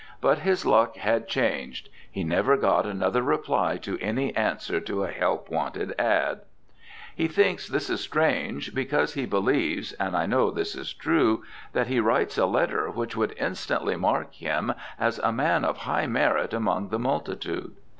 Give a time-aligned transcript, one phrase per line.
[0.19, 5.11] But his luck had changed; he never got another reply to any answer to a
[5.11, 6.41] help wanted "ad."
[7.15, 11.43] He thinks this is strange, because he believes (and I know this is true)
[11.73, 16.07] that he writes a letter which would instantly mark him as a man of high
[16.07, 17.75] merit among the multitude.